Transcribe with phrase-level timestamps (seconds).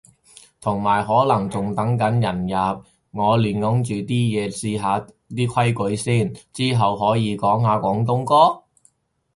[0.59, 6.33] 同埋可能仲等緊人入，我亂噏住啲嘢試下啲規則先。
[6.51, 8.63] 之後可以講下廣東歌？